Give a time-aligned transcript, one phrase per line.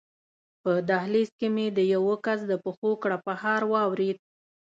[0.61, 4.17] په دهلېز کې مې د یوه کس د پښو کړپهار واورېد.